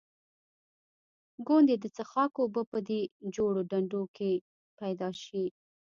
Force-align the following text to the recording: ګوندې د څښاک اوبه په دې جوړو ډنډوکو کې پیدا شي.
ګوندې 1.47 1.75
د 1.79 1.85
څښاک 1.95 2.33
اوبه 2.41 2.61
په 2.71 2.77
دې 2.87 3.01
جوړو 3.35 3.61
ډنډوکو 3.69 4.13
کې 4.17 4.31
پیدا 4.79 5.09
شي. 5.23 5.43